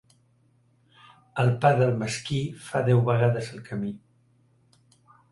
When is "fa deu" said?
2.69-3.01